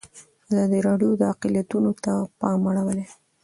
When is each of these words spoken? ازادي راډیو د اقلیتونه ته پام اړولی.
ازادي 0.49 0.79
راډیو 0.87 1.11
د 1.19 1.21
اقلیتونه 1.33 1.89
ته 2.03 2.13
پام 2.39 2.61
اړولی. 2.69 3.05